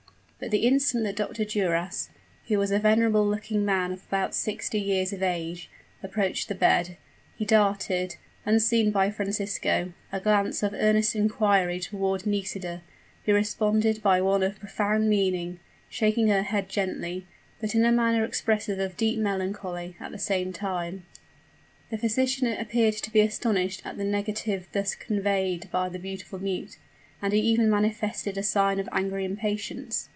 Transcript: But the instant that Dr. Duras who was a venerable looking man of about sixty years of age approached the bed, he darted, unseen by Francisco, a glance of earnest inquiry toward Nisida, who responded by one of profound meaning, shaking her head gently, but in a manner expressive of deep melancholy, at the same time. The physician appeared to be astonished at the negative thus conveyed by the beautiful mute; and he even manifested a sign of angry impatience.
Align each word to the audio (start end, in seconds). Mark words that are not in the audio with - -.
But 0.43 0.49
the 0.49 0.65
instant 0.65 1.03
that 1.03 1.15
Dr. 1.17 1.45
Duras 1.45 2.09
who 2.47 2.57
was 2.57 2.71
a 2.71 2.79
venerable 2.79 3.23
looking 3.27 3.63
man 3.63 3.91
of 3.91 4.03
about 4.07 4.33
sixty 4.33 4.79
years 4.79 5.13
of 5.13 5.21
age 5.21 5.69
approached 6.01 6.47
the 6.47 6.55
bed, 6.55 6.97
he 7.35 7.45
darted, 7.45 8.15
unseen 8.43 8.89
by 8.89 9.11
Francisco, 9.11 9.93
a 10.11 10.19
glance 10.19 10.63
of 10.63 10.73
earnest 10.73 11.15
inquiry 11.15 11.79
toward 11.79 12.25
Nisida, 12.25 12.81
who 13.25 13.35
responded 13.35 14.01
by 14.01 14.19
one 14.19 14.41
of 14.41 14.59
profound 14.59 15.07
meaning, 15.07 15.59
shaking 15.89 16.29
her 16.29 16.41
head 16.41 16.67
gently, 16.69 17.27
but 17.59 17.75
in 17.75 17.85
a 17.85 17.91
manner 17.91 18.25
expressive 18.25 18.79
of 18.79 18.97
deep 18.97 19.19
melancholy, 19.19 19.95
at 19.99 20.11
the 20.11 20.17
same 20.17 20.51
time. 20.51 21.05
The 21.91 21.99
physician 21.99 22.47
appeared 22.47 22.95
to 22.95 23.11
be 23.11 23.19
astonished 23.21 23.83
at 23.85 23.97
the 23.99 24.03
negative 24.03 24.67
thus 24.71 24.95
conveyed 24.95 25.69
by 25.69 25.87
the 25.87 25.99
beautiful 25.99 26.39
mute; 26.39 26.79
and 27.21 27.31
he 27.31 27.39
even 27.41 27.69
manifested 27.69 28.39
a 28.39 28.41
sign 28.43 28.79
of 28.79 28.89
angry 28.91 29.23
impatience. 29.23 30.09